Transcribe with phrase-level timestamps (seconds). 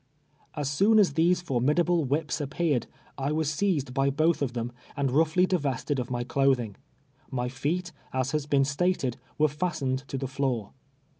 [0.55, 2.87] As soon as these formidable whi]:»s appeared,
[3.19, 6.75] I Avas seized by both of them, and roughly divested of my clothing.
[7.31, 10.71] ]\ry feet, as has been stated, were fastened to the lloor.